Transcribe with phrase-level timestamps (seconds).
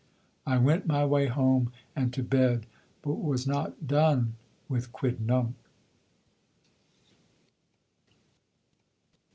[0.47, 2.65] I went my way home and to bed,
[3.03, 4.33] but was not done
[4.67, 5.53] with Quidnunc.